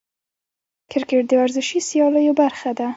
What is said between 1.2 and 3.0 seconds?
د ورزشي سیالیو برخه ده.